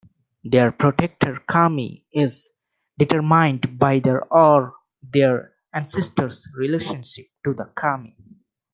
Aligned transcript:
Their 0.43 0.71
protector 0.71 1.35
kami 1.47 2.03
is 2.11 2.49
determined 2.97 3.77
by 3.77 3.99
their 3.99 4.25
or 4.33 4.73
their 5.03 5.53
ancestors' 5.73 6.47
relationship 6.57 7.27
to 7.45 7.53
the 7.53 7.65
kami. 7.65 8.17